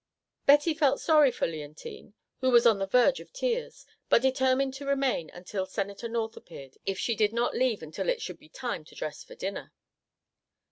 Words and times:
Betty 0.47 0.73
felt 0.73 0.99
sorry 0.99 1.29
for 1.31 1.45
Leontine, 1.45 2.15
who 2.39 2.49
was 2.49 2.65
on 2.65 2.79
the 2.79 2.87
verge 2.87 3.19
of 3.19 3.31
tears, 3.31 3.85
but 4.09 4.23
determined 4.23 4.73
to 4.73 4.85
remain 4.87 5.29
until 5.29 5.67
Senator 5.67 6.09
North 6.09 6.35
appeared 6.35 6.75
if 6.87 6.97
she 6.97 7.13
did 7.15 7.33
not 7.33 7.55
leave 7.55 7.83
until 7.83 8.09
it 8.09 8.19
should 8.19 8.39
be 8.39 8.49
time 8.49 8.83
to 8.85 8.95
dress 8.95 9.23
for 9.23 9.35
dinner. 9.35 9.71